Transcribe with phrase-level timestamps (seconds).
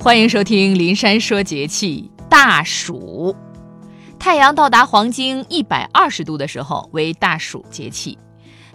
[0.00, 2.08] 欢迎收听《林山说节气》。
[2.28, 3.34] 大暑，
[4.16, 8.16] 太阳到达黄经一百二十度的时候为大暑节气。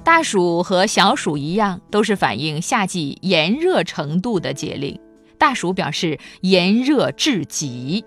[0.03, 4.99] 大暑和小暑一样，都是反映夏季炎热程度的节令。
[5.37, 8.03] 大暑表示炎热至极。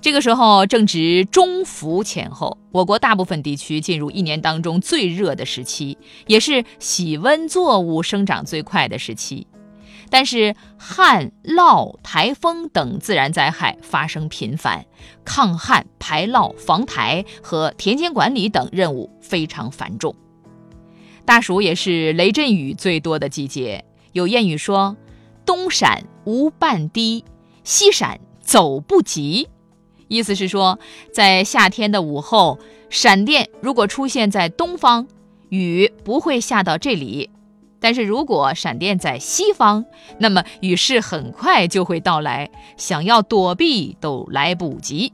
[0.00, 9.46] 这个时候正值中伏前后，我国大部分地区进入一年当中最热的时期，也是喜温作物生长最快的时期。
[10.14, 14.86] 但是旱涝、台风等自然灾害发生频繁，
[15.24, 20.14] 抗旱、排涝、防台和田间管理等任务非常繁重。
[21.24, 23.84] 大暑也是雷阵雨最多的季节。
[24.12, 24.96] 有谚语说
[25.44, 27.24] ：“东闪无半滴，
[27.64, 29.48] 西闪走不及。”
[30.06, 30.78] 意思是说，
[31.12, 35.08] 在夏天的午后，闪电如果出现在东方，
[35.48, 37.30] 雨不会下到这里；
[37.84, 39.84] 但是如果闪电在西方，
[40.18, 45.12] 那么雨势很快就会到来，想要躲避都来不及。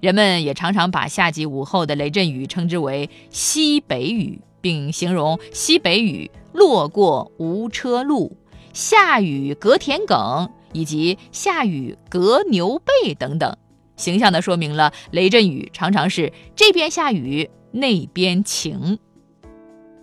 [0.00, 8.36] 人们也常常把夏季午后的雷阵雨称之为“西北雨”，并形容西北雨落过无车路、
[8.72, 13.56] 下雨隔田埂以及下雨隔牛背等等。
[13.94, 18.98] 形象地说明了雷阵雨常常是这边下雨那边晴。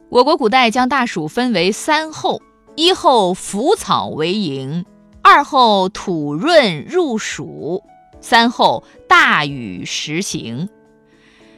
[0.09, 2.41] 我国古代将大暑分为三候：
[2.75, 4.85] 一候腐草为萤，
[5.21, 7.83] 二候土润入暑，
[8.21, 10.69] 三候大雨时行。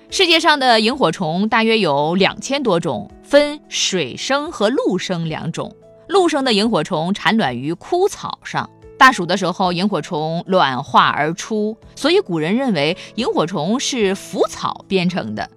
[0.09, 5.75] 世界上的萤火虫大约有两千多种，分水生和陆生两种。
[6.07, 8.67] 陆生的萤火虫产卵于枯草上。
[8.97, 15.47] 大暑的时候，萤火虫卵化而出，所以古人认为萤火虫是腐草编成的。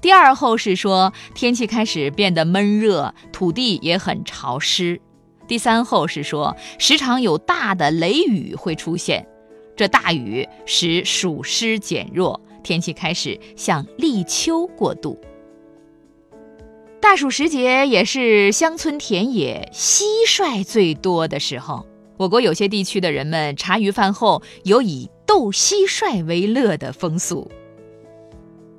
[0.00, 5.00] 第二候是说天气开始变得闷热，土地也很潮湿。
[5.48, 9.26] 第三候是说时常有大的雷雨会出现，
[9.76, 15.18] 这大雨使暑湿减弱，天气开始向立秋过渡。
[17.00, 21.86] 大暑时节也是乡村田野蟋蟀最多的时候。
[22.18, 27.50] 我国有些地区的人们茶余饭后有以斗蟋蟀为乐的风俗。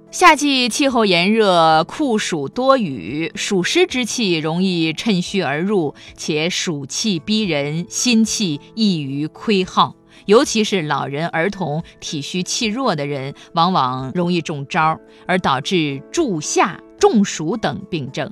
[0.10, 9.96] 夏季气候炎热，酷暑多雨，暑湿之气容易趁虚而入，且暑气逼人，心气易于亏耗，
[10.26, 18.32] 尤其是老人、儿童、体虚气弱的人，往往容易中招，而导致住夏、中暑等病症。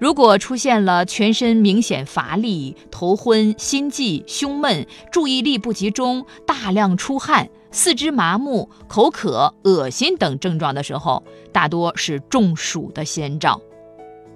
[0.00, 11.22] 如果出现了全身明显乏力、头昏、心悸、胸闷、注意力不集中、大量出汗、四肢麻木、口渴、恶心等症状的时候，
[11.52, 13.60] 大多是中暑的先兆。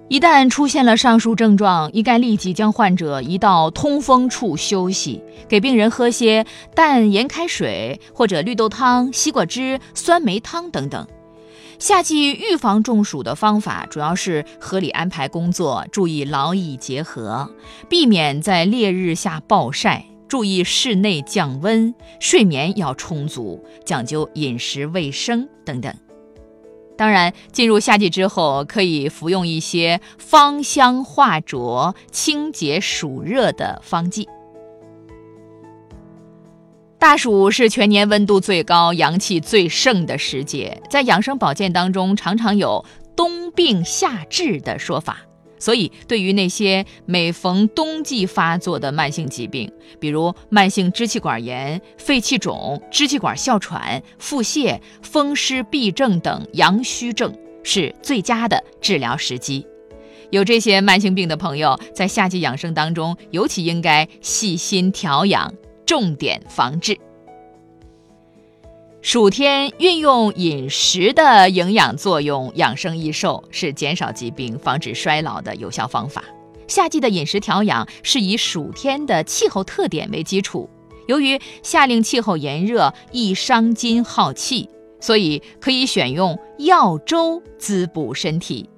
[0.07, 11.05] 一旦出现了上述症状，应该立即将患者移到通风处休息，给病人喝些淡盐开水或者绿豆汤、西瓜汁、酸梅汤等等。
[11.79, 17.51] 夏季预防中暑的方法主要是合理安排工作，注意劳逸结合，
[17.89, 25.93] 避免在烈日下暴晒，注意室内降温，睡眠要充足，讲究饮食卫生等等。
[26.97, 34.27] 当然，进入夏季之后，可以服用一些芳香化浊、清洁暑热的方剂。
[36.97, 42.83] 大暑是全年温度最高、阳气最盛的时节，在养生保健当中，常常有
[43.15, 45.19] “冬病夏治”的说法。
[45.63, 59.65] 所以，对于那些每逢冬季发作的慢性疾病，比如慢性支气管炎、肺气肿、支气管哮喘、腹泻、风湿痹症等阳虚症，是最佳的治疗时机。
[60.31, 65.53] 有这些慢性病的朋友，在夏季养生当中，尤其应该细心调养。
[65.85, 66.97] 重点防治。
[69.03, 76.23] 暑天运用饮食的营养作用养生益寿，是减少疾病、防止衰老的有效方法。
[76.69, 80.69] 夏季的饮食调养是以暑天的气候特点为基础。
[81.07, 84.69] 由于夏令气候炎热，易伤筋耗气，
[85.01, 88.69] 所以可以选用药粥滋补身体。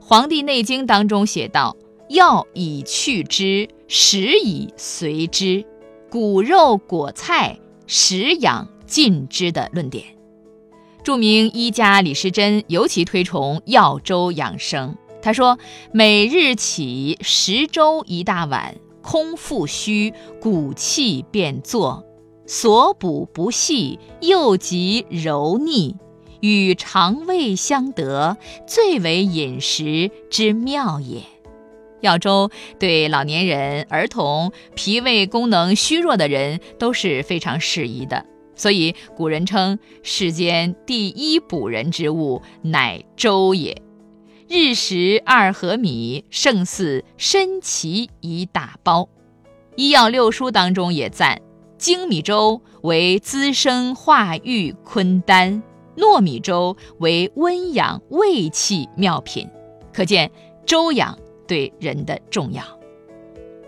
[0.04, 1.74] 《黄帝内经》当中写道
[2.10, 5.64] ：“药以去之，食以随之。”
[6.10, 10.04] 骨肉果菜食养尽知的论点，
[11.04, 14.96] 著名医家李时珍尤其推崇药粥养生。
[15.20, 15.58] 他说
[15.92, 22.04] ：“每日起食粥一大碗，空腹虚，骨气便作，
[22.46, 25.96] 所补不细，又极柔腻，
[26.40, 31.22] 与肠胃相得，最为饮食之妙也。”
[32.00, 38.24] 药粥对老年人、儿童、脾胃功能虚弱的人都是非常适宜的。
[38.58, 43.80] 所以古人称世间第一补人之物乃粥也。
[44.48, 49.08] 日食二合米，胜似参芪一大包。
[49.76, 51.40] 医药六书当中也赞
[51.76, 55.62] 精米粥为滋生化育坤丹，
[55.96, 59.48] 糯米粥为温养胃气妙品。
[59.92, 60.30] 可见
[60.66, 62.77] 粥养对人的重要。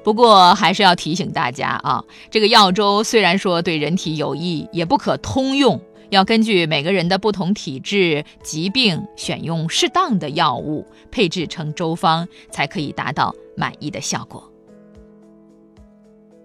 [0.03, 14.51] 不过还是要提醒大家啊，这个药粥虽然说对人体有益，也不可通用，要根据每个人的不同体质、疾病，选用适当的药物，配制成粥方，才可以达到满意的效果。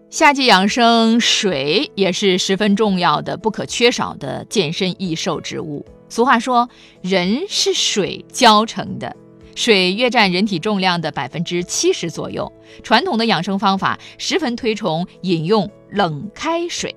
[0.09, 5.85] 夏季养生，水也是十分重要的、不可缺少的健身益寿之物。
[6.07, 6.69] 俗话说，
[7.01, 9.15] 人是水浇成的。
[9.55, 12.51] 水约占人体重量的百分之七十左右。
[12.83, 16.95] 传统的养生方法十分推崇饮用冷开水。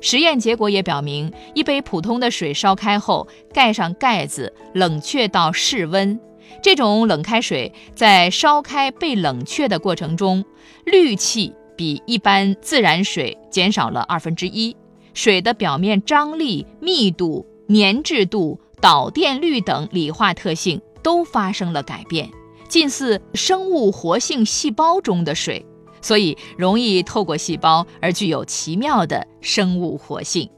[0.00, 6.18] 实验结果也表明，一杯普通的水烧开后，盖上盖子，冷却到室温。
[6.60, 10.44] 这种冷开水在烧开被冷却的过程中，
[10.84, 14.76] 氯气比一般自然水减少了二分之一，
[15.14, 20.80] 水的表面张力、密度、粘滞度、导电率等理化特性。
[21.02, 22.30] 都发生了改变，
[22.68, 25.64] 近似生物活性细胞中的水，
[26.00, 30.48] 所以容易透过细胞而具有奇妙的生物活性。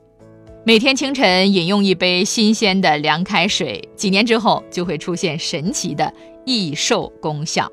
[0.67, 6.13] 每天清晨饮用一杯新鲜的凉开水，几年之后就会出现神奇的
[6.47, 7.71] 益寿功效。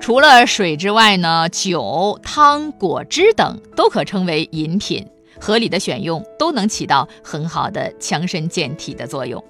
[0.00, 5.06] 除了水之外呢，酒、汤、果汁等都可称为饮品，
[5.38, 9.40] 合理的选用都能起到很好的强身健体的作用。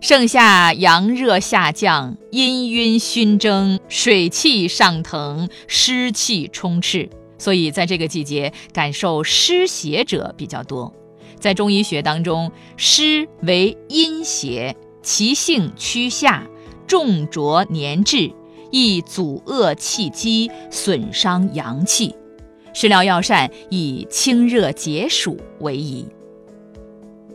[0.00, 10.90] 盛夏阳热下降，阴晕熏蒸，水气上腾，湿气充斥，所以在这个季节感受湿邪者比较多。
[11.38, 16.48] 在中医学当中，湿为阴邪，其性趋下，
[16.86, 18.32] 重浊粘滞，
[18.70, 22.14] 易阻遏气机，损伤阳气。
[22.72, 26.06] 食疗药膳以清热解暑为宜。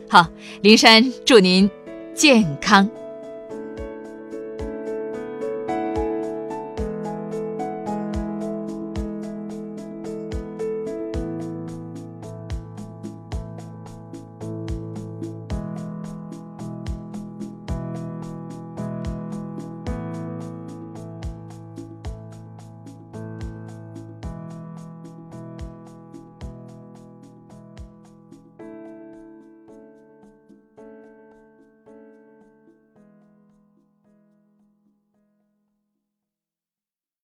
[0.08, 0.26] 好，
[0.62, 1.70] 林山祝您。
[2.16, 3.05] 健康。